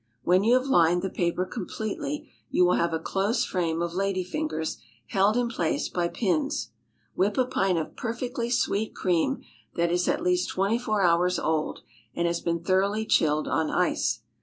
When 0.23 0.43
you 0.43 0.55
have 0.55 0.65
lined 0.65 1.03
the 1.03 1.11
paper 1.11 1.45
completely 1.45 2.27
you 2.49 2.65
will 2.65 2.73
have 2.73 2.91
a 2.91 2.97
close 2.97 3.45
frame 3.45 3.83
of 3.83 3.93
lady 3.93 4.23
fingers 4.23 4.79
held 5.09 5.37
in 5.37 5.47
place 5.47 5.89
by 5.89 6.07
pins. 6.07 6.71
Whip 7.13 7.37
a 7.37 7.45
pint 7.45 7.77
of 7.77 7.95
perfectly 7.95 8.49
sweet 8.49 8.95
cream 8.95 9.43
that 9.75 9.91
is 9.91 10.07
at 10.07 10.23
least 10.23 10.49
twenty 10.49 10.79
four 10.79 11.03
hours 11.03 11.37
old 11.37 11.81
and 12.15 12.25
has 12.25 12.41
been 12.41 12.63
thoroughly 12.63 13.05
chilled 13.05 13.47
on 13.47 13.69
ice. 13.69 14.21